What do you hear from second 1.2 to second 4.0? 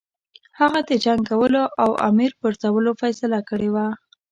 کولو او د امیر پرزولو فیصله کړې وه.